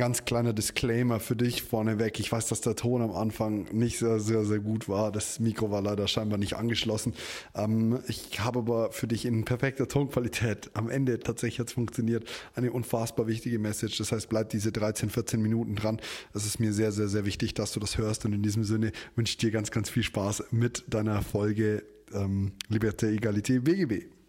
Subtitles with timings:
[0.00, 2.18] Ganz kleiner Disclaimer für dich vorneweg.
[2.20, 5.12] Ich weiß, dass der Ton am Anfang nicht sehr, sehr, sehr gut war.
[5.12, 7.12] Das Mikro war leider scheinbar nicht angeschlossen.
[7.54, 12.24] Ähm, ich habe aber für dich in perfekter Tonqualität am Ende tatsächlich hat funktioniert.
[12.54, 13.98] Eine unfassbar wichtige Message.
[13.98, 16.00] Das heißt, bleib diese 13, 14 Minuten dran.
[16.32, 18.24] Es ist mir sehr, sehr, sehr wichtig, dass du das hörst.
[18.24, 21.82] Und in diesem Sinne wünsche ich dir ganz, ganz viel Spaß mit deiner Folge
[22.14, 24.19] ähm, Liberté, Egalité, BGB.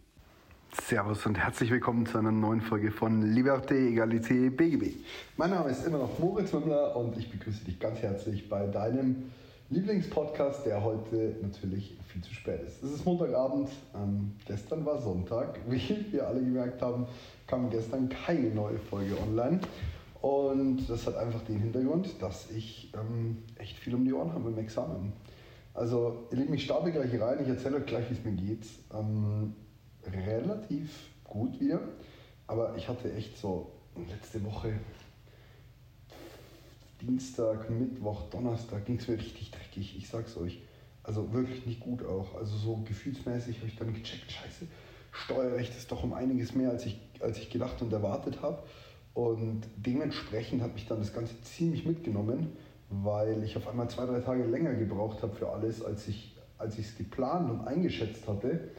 [0.73, 4.95] Servus und herzlich willkommen zu einer neuen Folge von Liberté, Egalité, BGB.
[5.35, 9.31] Mein Name ist immer noch Moritz Mümmler und ich begrüße dich ganz herzlich bei deinem
[9.69, 12.81] Lieblingspodcast, der heute natürlich viel zu spät ist.
[12.83, 15.59] Es ist Montagabend, ähm, gestern war Sonntag.
[15.67, 17.05] Wie wir alle gemerkt haben,
[17.47, 19.59] kam gestern keine neue Folge online.
[20.21, 24.49] Und das hat einfach den Hintergrund, dass ich ähm, echt viel um die Ohren habe
[24.49, 25.11] im Examen.
[25.73, 28.65] Also, ihr Lieben, ich starte gleich rein, ich erzähle euch gleich, wie es mir geht.
[28.93, 29.53] Ähm,
[30.05, 31.81] relativ gut wieder.
[32.47, 33.71] Aber ich hatte echt so
[34.09, 34.73] letzte Woche,
[37.01, 39.97] Dienstag, Mittwoch, Donnerstag, ging es mir richtig dreckig.
[39.97, 40.61] Ich sag's euch.
[41.03, 42.35] Also wirklich nicht gut auch.
[42.35, 44.67] Also so gefühlsmäßig habe ich dann gecheckt, scheiße,
[45.11, 48.61] Steuerrecht ist doch um einiges mehr, als ich, als ich gedacht und erwartet habe.
[49.13, 52.55] Und dementsprechend hat mich dann das Ganze ziemlich mitgenommen,
[52.89, 56.77] weil ich auf einmal zwei, drei Tage länger gebraucht habe für alles, als ich als
[56.77, 58.69] es geplant und eingeschätzt hatte.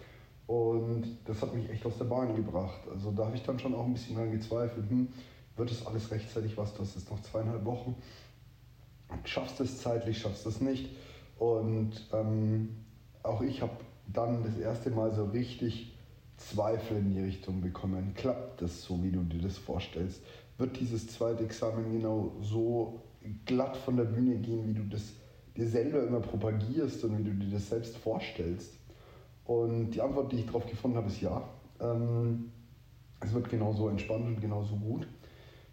[0.46, 2.80] Und das hat mich echt aus der Bahn gebracht.
[2.90, 4.88] Also da habe ich dann schon auch ein bisschen dran gezweifelt.
[4.88, 5.08] Hm,
[5.56, 6.74] wird das alles rechtzeitig was?
[6.74, 7.94] Das ist noch zweieinhalb Wochen.
[9.24, 10.90] Schaffst du es zeitlich, schaffst du es nicht?
[11.38, 12.70] Und ähm,
[13.22, 13.76] auch ich habe
[14.12, 15.92] dann das erste Mal so richtig
[16.36, 18.14] Zweifel in die Richtung bekommen.
[18.14, 20.22] Klappt das so, wie du dir das vorstellst?
[20.58, 23.00] Wird dieses zweite Examen genau so
[23.46, 25.02] glatt von der Bühne gehen, wie du das
[25.56, 28.81] dir selber immer propagierst und wie du dir das selbst vorstellst?
[29.44, 31.42] Und die Antwort, die ich darauf gefunden habe, ist ja.
[31.80, 32.52] Ähm,
[33.20, 35.06] es wird genauso entspannt und genauso gut.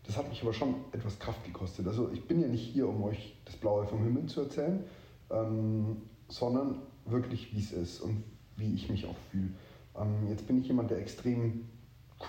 [0.03, 1.87] Das hat mich aber schon etwas Kraft gekostet.
[1.87, 4.83] Also ich bin ja nicht hier, um euch das Blaue vom Himmel zu erzählen,
[5.29, 5.97] ähm,
[6.27, 8.23] sondern wirklich, wie es ist und
[8.55, 9.49] wie ich mich auch fühle.
[9.97, 11.69] Ähm, jetzt bin ich jemand, der extrem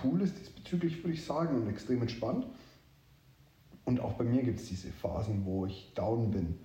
[0.03, 2.47] cool ist diesbezüglich, würde ich sagen, und extrem entspannt.
[3.85, 6.59] Und auch bei mir gibt es diese Phasen, wo ich down bin.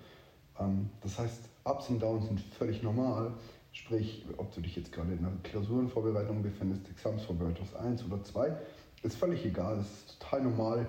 [0.59, 3.35] Ähm, das heißt, Ups und Downs sind völlig normal.
[3.77, 8.57] Sprich, ob du dich jetzt gerade in einer Klausurenvorbereitung befindest, Examsvorbereitung 1 oder 2,
[9.03, 9.79] ist völlig egal.
[9.79, 10.87] Es ist total normal,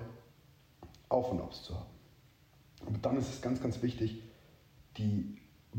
[1.10, 1.90] Auf und Abs zu haben.
[2.86, 4.22] Aber dann ist es ganz, ganz wichtig,
[4.96, 5.36] die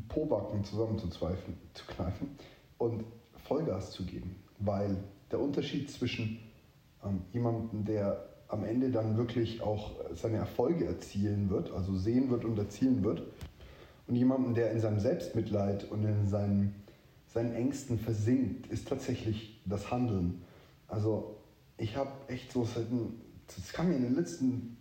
[0.08, 2.38] Pobacken zusammen zu, zweifeln, zu kneifen
[2.78, 3.04] und
[3.44, 4.36] Vollgas zu geben.
[4.60, 4.96] Weil
[5.32, 6.38] der Unterschied zwischen
[7.04, 12.46] ähm, jemandem, der am Ende dann wirklich auch seine Erfolge erzielen wird, also sehen wird
[12.46, 13.24] und erzielen wird,
[14.06, 16.74] und jemandem, der in seinem Selbstmitleid und in seinem
[17.34, 20.42] seinen Ängsten versinkt, ist tatsächlich das Handeln.
[20.88, 21.38] Also
[21.78, 22.88] ich habe echt so seit,
[23.48, 24.78] es kam mir in den letzten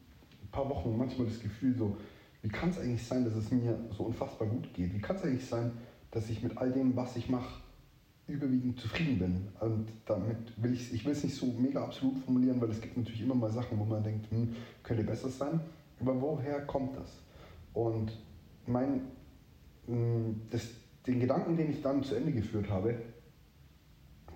[0.50, 1.97] paar Wochen manchmal das Gefühl so,
[2.42, 4.94] wie kann es eigentlich sein, dass es mir so unfassbar gut geht?
[4.94, 5.72] Wie kann es eigentlich sein,
[6.10, 7.60] dass ich mit all dem, was ich mache,
[8.26, 9.48] überwiegend zufrieden bin?
[9.60, 12.97] Und damit will ich, ich will es nicht so mega absolut formulieren, weil es gibt
[12.97, 15.60] natürlich immer mal Sachen, wo man denkt, hm, könnte besser sein.
[16.00, 17.10] Aber woher kommt das?
[17.75, 18.12] Und
[18.66, 19.03] mein,
[19.87, 20.69] hm, das,
[21.06, 22.97] den Gedanken, den ich dann zu Ende geführt habe,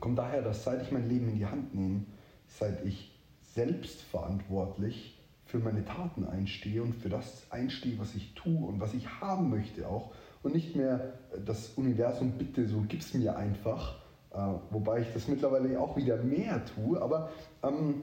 [0.01, 2.05] kommt daher, dass seit ich mein Leben in die Hand nehme,
[2.47, 3.19] seit ich
[3.55, 9.21] selbstverantwortlich für meine Taten einstehe und für das einstehe, was ich tue und was ich
[9.21, 10.13] haben möchte auch
[10.43, 11.13] und nicht mehr
[11.45, 13.97] das Universum bitte so gib's mir einfach,
[14.33, 14.39] äh,
[14.71, 17.31] wobei ich das mittlerweile auch wieder mehr tue, aber
[17.63, 18.03] ähm,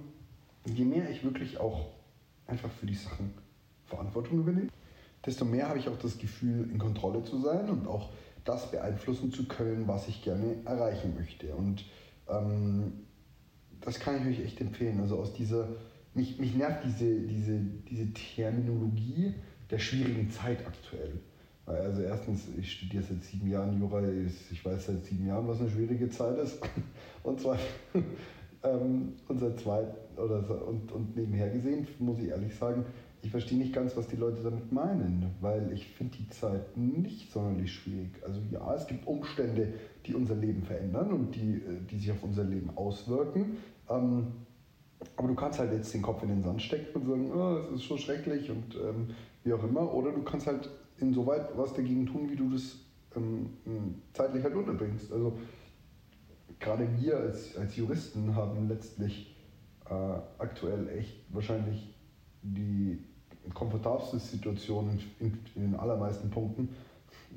[0.65, 1.87] je mehr ich wirklich auch
[2.47, 3.33] einfach für die Sachen
[3.85, 4.69] Verantwortung übernehme,
[5.25, 8.09] desto mehr habe ich auch das Gefühl, in Kontrolle zu sein und auch
[8.45, 11.55] das beeinflussen zu können, was ich gerne erreichen möchte.
[11.55, 11.85] Und
[12.27, 12.93] ähm,
[13.81, 14.99] das kann ich euch echt empfehlen.
[14.99, 15.67] Also aus dieser,
[16.13, 17.59] mich, mich nervt diese, diese,
[17.89, 19.33] diese Terminologie
[19.69, 21.19] der schwierigen Zeit aktuell.
[21.65, 24.01] Also erstens, ich studiere seit sieben Jahren Jura,
[24.51, 26.59] ich weiß seit sieben Jahren, was eine schwierige Zeit ist.
[27.23, 27.59] Und zwar
[28.63, 29.85] ähm, und seit zwei
[30.17, 32.85] oder und, und nebenher gesehen, muss ich ehrlich sagen,
[33.21, 37.31] ich verstehe nicht ganz, was die Leute damit meinen, weil ich finde die Zeit nicht
[37.31, 38.11] sonderlich schwierig.
[38.25, 39.73] Also ja, es gibt Umstände,
[40.05, 43.57] die unser Leben verändern und die, äh, die sich auf unser Leben auswirken.
[43.89, 44.27] Ähm,
[45.15, 47.81] aber du kannst halt jetzt den Kopf in den Sand stecken und sagen, oh, es
[47.81, 49.09] ist so schrecklich und ähm,
[49.43, 49.93] wie auch immer.
[49.93, 52.77] Oder du kannst halt insoweit was dagegen tun, wie du das
[53.15, 53.49] ähm,
[54.13, 55.11] zeitlich halt unterbringst.
[55.11, 55.37] Also
[56.59, 59.35] gerade wir als, als Juristen haben letztlich
[59.89, 59.93] äh,
[60.37, 61.93] aktuell echt wahrscheinlich
[62.41, 62.99] die
[63.53, 66.69] komfortabelste Situation in, in, den allermeisten Punkten,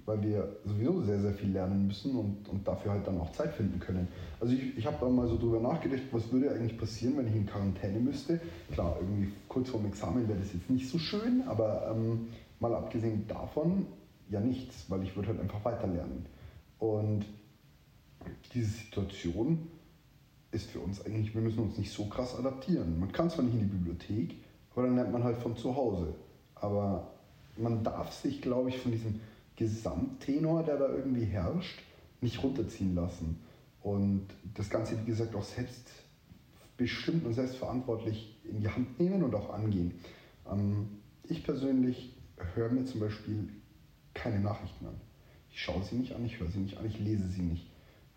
[0.05, 3.55] weil wir sowieso sehr, sehr viel lernen müssen und, und dafür halt dann auch Zeit
[3.55, 4.09] finden können.
[4.41, 7.37] Also ich, ich habe da mal so drüber nachgedacht, was würde eigentlich passieren, wenn ich
[7.37, 8.41] in Quarantäne müsste.
[8.73, 12.29] Klar, irgendwie kurz vorm Examen wäre das jetzt nicht so schön, aber ähm,
[12.61, 13.87] mal abgesehen davon
[14.29, 16.27] ja nichts, weil ich würde halt einfach weiterlernen.
[16.79, 17.27] Und
[18.55, 19.69] diese Situation
[20.51, 22.99] ist für uns eigentlich, wir müssen uns nicht so krass adaptieren.
[22.99, 24.37] Man kann zwar nicht in die Bibliothek,
[24.75, 26.15] aber dann lernt man halt von zu Hause.
[26.55, 27.13] Aber
[27.57, 29.21] man darf sich, glaube ich, von diesem
[29.57, 31.81] Gesamttenor, der da irgendwie herrscht,
[32.21, 33.41] nicht runterziehen lassen.
[33.83, 39.53] Und das Ganze, wie gesagt, auch selbstbestimmt und selbstverantwortlich in die Hand nehmen und auch
[39.53, 39.95] angehen.
[40.51, 40.89] Ähm,
[41.29, 42.17] ich persönlich
[42.55, 43.49] höre mir zum Beispiel
[44.15, 45.01] keine Nachrichten an.
[45.51, 47.67] Ich schaue sie nicht an, ich höre sie nicht an, ich lese sie nicht.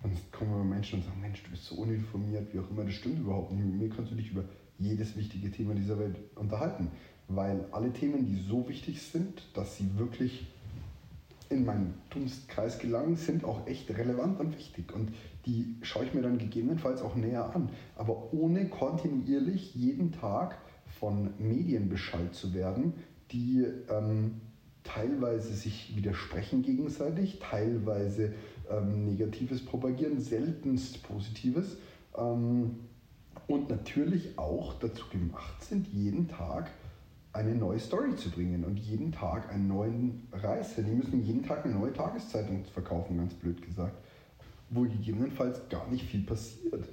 [0.01, 3.19] Dann kommen Menschen und sagen, Mensch, du bist so uninformiert, wie auch immer, das stimmt
[3.19, 3.65] überhaupt nicht.
[3.65, 4.43] Mit mir kannst du dich über
[4.77, 6.89] jedes wichtige Thema dieser Welt unterhalten.
[7.27, 10.47] Weil alle Themen, die so wichtig sind, dass sie wirklich
[11.49, 14.93] in meinen Dunstkreis gelangen, sind auch echt relevant und wichtig.
[14.93, 15.11] Und
[15.45, 17.69] die schaue ich mir dann gegebenenfalls auch näher an.
[17.95, 20.57] Aber ohne kontinuierlich jeden Tag
[20.99, 22.93] von Medien Bescheid zu werden,
[23.31, 24.41] die ähm,
[24.83, 28.33] teilweise sich widersprechen gegenseitig, teilweise
[28.69, 31.77] ähm, Negatives propagieren, seltenst Positives.
[32.17, 32.77] Ähm,
[33.47, 36.71] und natürlich auch dazu gemacht sind, jeden Tag
[37.33, 40.81] eine neue Story zu bringen und jeden Tag einen neuen Reißer.
[40.81, 43.97] Die müssen jeden Tag eine neue Tageszeitung verkaufen, ganz blöd gesagt,
[44.69, 46.87] wo gegebenenfalls gar nicht viel passiert.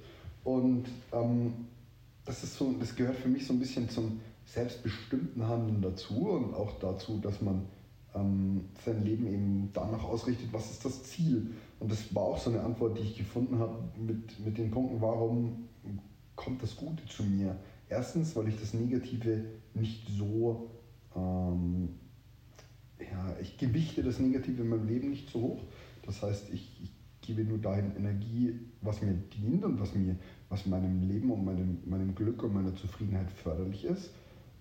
[0.44, 1.69] Und ähm,
[2.25, 6.55] das, ist so, das gehört für mich so ein bisschen zum selbstbestimmten Handeln dazu und
[6.55, 7.66] auch dazu, dass man
[8.14, 11.52] ähm, sein Leben eben danach ausrichtet, was ist das Ziel.
[11.78, 15.00] Und das war auch so eine Antwort, die ich gefunden habe mit, mit den Punkten,
[15.00, 15.69] warum
[16.37, 17.56] kommt das Gute zu mir.
[17.88, 19.44] Erstens, weil ich das Negative
[19.75, 20.70] nicht so,
[21.14, 21.90] ähm,
[22.99, 25.62] ja, ich gewichte das Negative in meinem Leben nicht so hoch.
[26.05, 26.90] Das heißt, ich, ich
[27.20, 30.17] gebe nur dahin Energie, was mir dient und was, mir,
[30.49, 34.11] was meinem Leben und meinem, meinem Glück und meiner Zufriedenheit förderlich ist.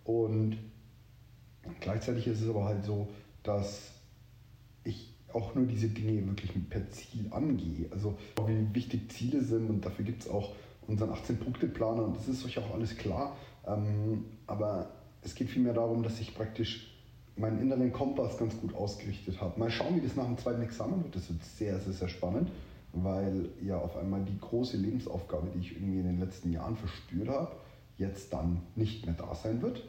[0.04, 0.58] Und
[1.80, 3.08] gleichzeitig ist es aber halt so,
[3.44, 3.92] dass
[4.84, 7.88] ich auch nur diese Dinge wirklich per Ziel angehe.
[7.92, 10.54] Also wie wichtig Ziele sind und dafür gibt es auch
[10.88, 13.36] unseren 18-Punkte-Planer und das ist euch auch alles klar.
[13.66, 14.92] Ähm, aber
[15.22, 16.92] es geht vielmehr darum, dass ich praktisch
[17.36, 19.60] meinen inneren Kompass ganz gut ausgerichtet habe.
[19.60, 21.16] Mal schauen, wie das nach dem zweiten Examen wird.
[21.16, 22.50] Das wird sehr, sehr, sehr spannend,
[22.94, 27.30] weil ja auf einmal die große Lebensaufgabe, die ich irgendwie in den letzten Jahren verspürt
[27.30, 27.52] habe,
[27.98, 29.84] jetzt dann nicht mehr da sein wird.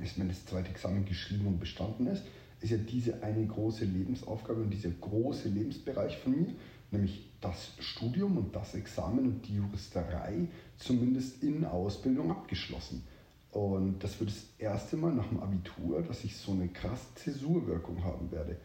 [0.00, 2.22] Ist, wenn das zweite Examen geschrieben und bestanden ist,
[2.60, 6.54] ist ja diese eine große Lebensaufgabe und dieser große Lebensbereich von mir,
[6.92, 13.04] nämlich das Studium und das Examen und die Juristerei zumindest in Ausbildung abgeschlossen.
[13.52, 18.04] Und das wird das erste Mal nach dem Abitur, dass ich so eine krasse Zäsurwirkung
[18.04, 18.56] haben werde.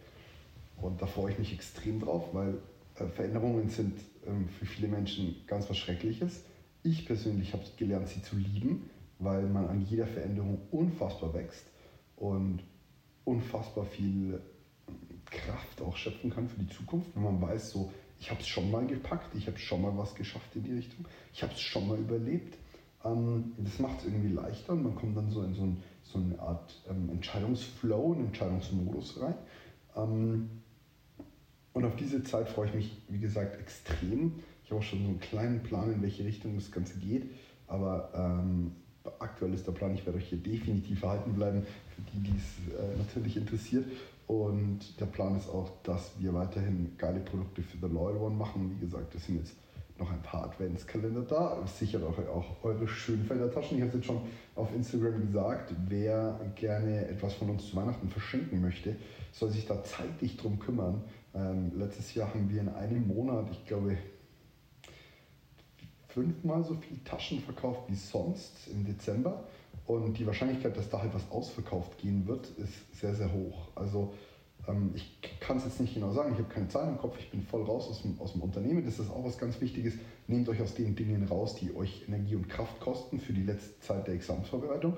[0.78, 2.60] Und da freue ich mich extrem drauf, weil
[2.96, 6.44] äh, Veränderungen sind ähm, für viele Menschen ganz was Schreckliches.
[6.84, 11.66] Ich persönlich habe gelernt, sie zu lieben, weil man an jeder Veränderung unfassbar wächst
[12.18, 12.60] und
[13.24, 14.40] unfassbar viel
[15.26, 18.72] Kraft auch schöpfen kann für die Zukunft, wenn man weiß, so, ich habe es schon
[18.72, 21.88] mal gepackt, ich habe schon mal was geschafft in die Richtung, ich habe es schon
[21.88, 22.58] mal überlebt.
[23.04, 26.20] Ähm, das macht es irgendwie leichter und man kommt dann so in so, ein, so
[26.20, 29.36] eine Art ähm, Entscheidungsflow, einen Entscheidungsmodus rein.
[29.96, 30.50] Ähm,
[31.74, 34.36] und auf diese Zeit freue ich mich, wie gesagt, extrem.
[34.64, 37.30] Ich habe auch schon so einen kleinen Plan, in welche Richtung das Ganze geht.
[37.68, 38.72] Aber ähm,
[39.20, 41.64] aktuell ist der Plan, ich werde euch hier definitiv erhalten bleiben,
[41.96, 43.86] für die, die es äh, natürlich interessiert.
[44.28, 48.76] Und der Plan ist auch, dass wir weiterhin geile Produkte für The Loyal One machen.
[48.76, 49.56] Wie gesagt, das sind jetzt
[49.98, 51.66] noch ein paar Adventskalender da.
[51.68, 53.78] Sichert auch, auch eure Schönfelder-Taschen.
[53.78, 54.22] Ich habe es jetzt schon
[54.56, 55.74] auf Instagram gesagt.
[55.88, 58.96] Wer gerne etwas von uns zu Weihnachten verschenken möchte,
[59.32, 61.04] soll sich da zeitlich drum kümmern.
[61.34, 63.98] Ähm, letztes Jahr haben wir in einem Monat, ich glaube,
[66.08, 69.44] fünfmal so viele Taschen verkauft wie sonst im Dezember.
[69.88, 73.68] Und die Wahrscheinlichkeit, dass da halt was ausverkauft gehen wird, ist sehr, sehr hoch.
[73.76, 74.14] Also
[74.68, 77.30] ähm, ich kann es jetzt nicht genau sagen, ich habe keine Zahlen im Kopf, ich
[77.30, 78.84] bin voll raus aus dem, aus dem Unternehmen.
[78.84, 79.94] Das ist auch was ganz Wichtiges.
[80.28, 83.80] Nehmt euch aus den Dingen raus, die euch Energie und Kraft kosten für die letzte
[83.80, 84.98] Zeit der Examensvorbereitung.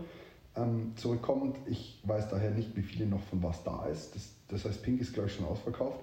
[0.56, 4.16] Ähm, zurückkommend, ich weiß daher nicht, wie viele noch von was da ist.
[4.16, 6.00] Das, das heißt, Pink ist, glaube ich, schon ausverkauft.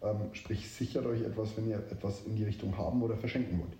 [0.00, 3.72] Ähm, sprich, sichert euch etwas, wenn ihr etwas in die Richtung haben oder verschenken wollt.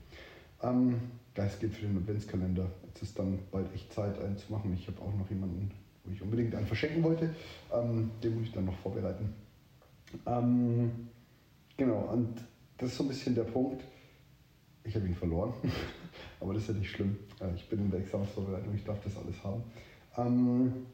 [0.62, 1.00] Ähm,
[1.38, 2.70] das gilt für den Adventskalender.
[2.86, 4.76] Jetzt ist dann bald echt Zeit, einen zu machen.
[4.78, 5.70] Ich habe auch noch jemanden,
[6.04, 7.34] wo ich unbedingt einen verschenken wollte.
[7.72, 9.32] Ähm, den muss ich dann noch vorbereiten.
[10.26, 11.08] Ähm,
[11.78, 12.44] Genau, und
[12.76, 13.84] das ist so ein bisschen der Punkt.
[14.82, 15.54] Ich habe ihn verloren,
[16.40, 17.16] aber das ist ja nicht schlimm.
[17.40, 19.62] Äh, ich bin in der Examensvorbereitung, ich darf das alles haben.
[20.16, 20.86] Ähm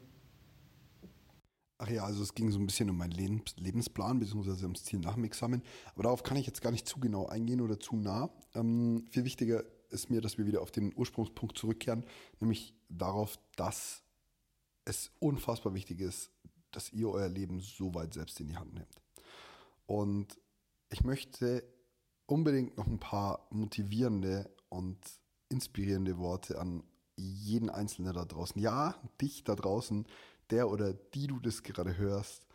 [1.79, 4.63] Ach ja, also es ging so ein bisschen um meinen Lebens Lebensplan bzw.
[4.63, 5.61] ums Ziel nach dem Examen.
[5.95, 8.29] Aber darauf kann ich jetzt gar nicht zu genau eingehen oder zu nah.
[8.53, 12.05] Ähm, viel wichtiger ist mir, dass wir wieder auf den Ursprungspunkt zurückkehren,
[12.39, 14.03] nämlich darauf, dass
[14.85, 16.31] es unfassbar wichtig ist,
[16.71, 19.01] dass ihr euer Leben so weit selbst in die Hand nehmt.
[19.87, 20.39] Und
[20.89, 21.63] ich möchte
[22.25, 24.97] unbedingt noch ein paar motivierende und
[25.49, 26.83] inspirierende Worte an
[27.15, 28.61] jeden Einzelnen da draußen.
[28.61, 30.05] Ja, dich da draußen,
[30.49, 32.45] der oder die du das gerade hörst,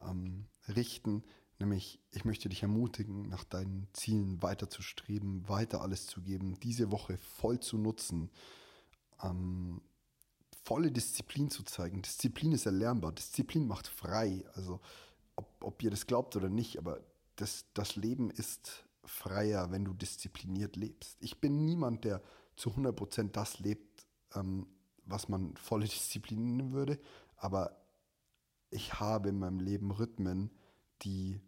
[0.00, 1.24] ähm, richten.
[1.58, 6.60] Nämlich, ich möchte dich ermutigen, nach deinen Zielen weiter zu streben, weiter alles zu geben,
[6.60, 8.30] diese Woche voll zu nutzen,
[9.22, 9.80] ähm,
[10.64, 12.02] volle Disziplin zu zeigen.
[12.02, 14.44] Disziplin ist erlernbar, Disziplin macht frei.
[14.54, 14.80] Also,
[15.36, 17.00] ob, ob ihr das glaubt oder nicht, aber
[17.36, 21.16] das, das Leben ist freier, wenn du diszipliniert lebst.
[21.20, 22.22] Ich bin niemand, der
[22.56, 24.66] zu 100% das lebt, ähm,
[25.04, 26.98] was man volle Disziplin nennen würde,
[27.36, 27.80] aber
[28.70, 30.50] ich habe in meinem Leben Rhythmen,
[31.02, 31.40] die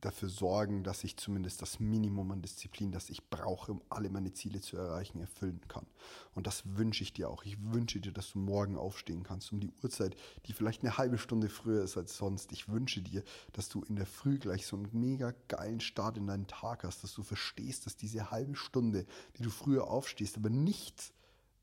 [0.00, 4.32] dafür sorgen, dass ich zumindest das Minimum an Disziplin, das ich brauche, um alle meine
[4.32, 5.86] Ziele zu erreichen, erfüllen kann.
[6.34, 7.44] Und das wünsche ich dir auch.
[7.44, 10.14] Ich wünsche dir, dass du morgen aufstehen kannst um die Uhrzeit,
[10.46, 12.52] die vielleicht eine halbe Stunde früher ist als sonst.
[12.52, 13.22] Ich wünsche dir,
[13.52, 17.02] dass du in der Früh gleich so einen mega geilen Start in deinen Tag hast,
[17.02, 21.12] dass du verstehst, dass diese halbe Stunde, die du früher aufstehst, aber nichts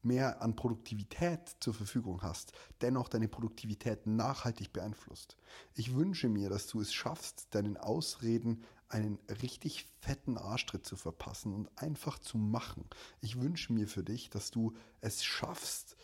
[0.05, 5.37] mehr an Produktivität zur Verfügung hast, dennoch deine Produktivität nachhaltig beeinflusst.
[5.75, 11.53] Ich wünsche mir, dass du es schaffst, deinen Ausreden einen richtig fetten Arschtritt zu verpassen
[11.53, 12.85] und einfach zu machen.
[13.21, 15.95] Ich wünsche mir für dich, dass du es schaffst,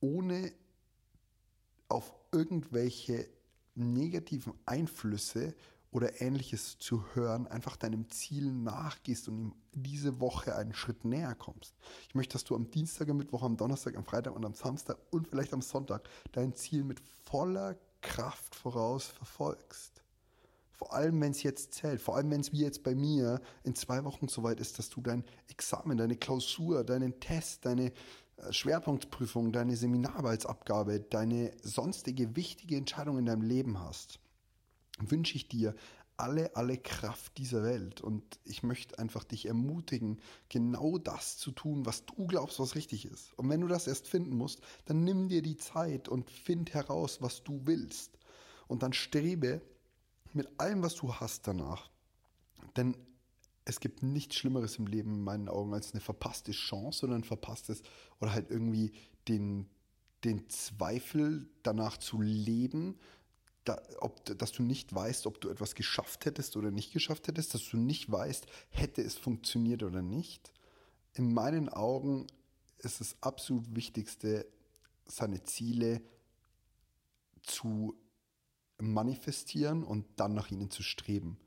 [0.00, 0.52] ohne
[1.88, 3.28] auf irgendwelche
[3.74, 5.54] negativen Einflüsse
[5.96, 11.34] oder ähnliches zu hören, einfach deinem Ziel nachgehst und ihm diese Woche einen Schritt näher
[11.34, 11.74] kommst.
[12.08, 14.98] Ich möchte, dass du am Dienstag, am Mittwoch, am Donnerstag, am Freitag und am Samstag
[15.10, 20.02] und vielleicht am Sonntag dein Ziel mit voller Kraft voraus verfolgst.
[20.70, 23.74] Vor allem, wenn es jetzt zählt, vor allem, wenn es wie jetzt bei mir in
[23.74, 27.86] zwei Wochen soweit ist, dass du dein Examen, deine Klausur, deinen Test, deine
[28.36, 34.20] äh, Schwerpunktprüfung, deine Seminararbeitsabgabe, deine sonstige wichtige Entscheidung in deinem Leben hast
[34.98, 35.74] wünsche ich dir
[36.16, 38.00] alle, alle Kraft dieser Welt.
[38.00, 43.06] Und ich möchte einfach dich ermutigen, genau das zu tun, was du glaubst, was richtig
[43.06, 43.34] ist.
[43.34, 47.20] Und wenn du das erst finden musst, dann nimm dir die Zeit und find heraus,
[47.20, 48.18] was du willst.
[48.66, 49.60] Und dann strebe
[50.32, 51.90] mit allem, was du hast danach.
[52.76, 52.96] Denn
[53.64, 57.24] es gibt nichts Schlimmeres im Leben in meinen Augen als eine verpasste Chance oder ein
[57.24, 57.82] verpasstes
[58.20, 58.92] oder halt irgendwie
[59.28, 59.68] den,
[60.24, 62.98] den Zweifel danach zu leben,
[63.68, 67.54] da, ob, dass du nicht weißt, ob du etwas geschafft hättest oder nicht geschafft hättest,
[67.54, 70.52] dass du nicht weißt, hätte es funktioniert oder nicht.
[71.14, 72.26] In meinen Augen
[72.78, 74.46] ist das absolut Wichtigste,
[75.04, 76.02] seine Ziele
[77.42, 77.96] zu
[78.78, 81.38] manifestieren und dann nach ihnen zu streben.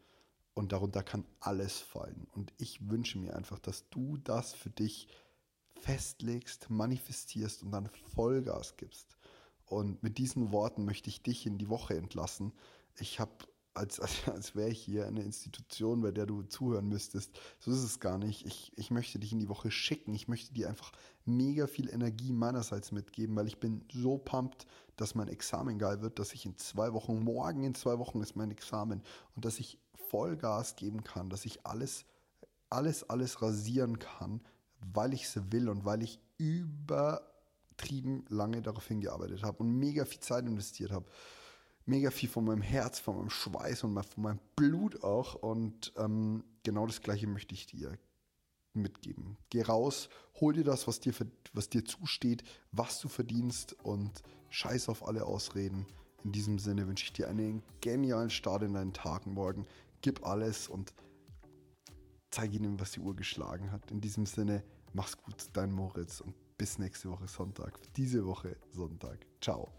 [0.53, 2.27] Und darunter kann alles fallen.
[2.33, 5.07] Und ich wünsche mir einfach, dass du das für dich
[5.79, 9.18] festlegst, manifestierst und dann Vollgas gibst.
[9.69, 12.53] Und mit diesen Worten möchte ich dich in die Woche entlassen.
[12.97, 13.31] Ich habe,
[13.75, 17.39] als, als, als wäre ich hier eine Institution, bei der du zuhören müsstest.
[17.59, 18.45] So ist es gar nicht.
[18.47, 20.15] Ich, ich möchte dich in die Woche schicken.
[20.15, 20.91] Ich möchte dir einfach
[21.25, 26.17] mega viel Energie meinerseits mitgeben, weil ich bin so pumped, dass mein Examen geil wird,
[26.17, 29.03] dass ich in zwei Wochen, morgen in zwei Wochen ist mein Examen
[29.35, 29.77] und dass ich
[30.09, 32.05] Vollgas geben kann, dass ich alles,
[32.71, 34.41] alles, alles rasieren kann,
[34.81, 37.21] weil ich es will und weil ich über
[37.79, 41.05] übertrieben lange darauf hingearbeitet habe und mega viel Zeit investiert habe.
[41.85, 45.35] Mega viel von meinem Herz, von meinem Schweiß und von meinem Blut auch.
[45.35, 47.97] Und ähm, genau das Gleiche möchte ich dir
[48.73, 49.37] mitgeben.
[49.49, 50.09] Geh raus,
[50.39, 51.13] hol dir das, was dir,
[51.53, 54.11] was dir zusteht, was du verdienst und
[54.49, 55.87] scheiß auf alle Ausreden.
[56.23, 59.65] In diesem Sinne wünsche ich dir einen genialen Start in deinen Tagen morgen.
[60.01, 60.93] Gib alles und
[62.29, 63.89] zeige ihnen, was die Uhr geschlagen hat.
[63.89, 67.79] In diesem Sinne, mach's gut, dein Moritz und bis nächste Woche Sonntag.
[67.95, 69.25] Diese Woche Sonntag.
[69.41, 69.71] Ciao.